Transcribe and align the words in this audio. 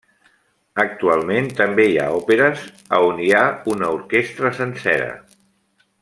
Actualment 0.83 1.49
també 1.59 1.85
hi 1.91 1.99
ha 1.99 2.07
òperes 2.21 2.63
a 2.97 3.01
on 3.11 3.23
hi 3.27 3.31
ha 3.37 3.43
una 3.77 3.91
orquestra 4.01 4.53
sencera. 4.63 5.11